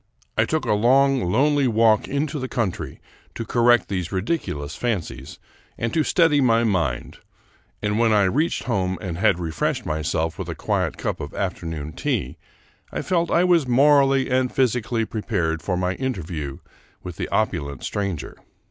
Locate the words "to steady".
5.93-6.41